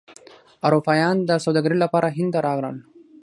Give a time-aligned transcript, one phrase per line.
[0.67, 2.75] اروپایان د سوداګرۍ لپاره هند ته راغلل.